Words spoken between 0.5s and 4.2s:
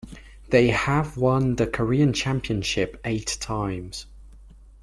have won the Korean Championship eight times.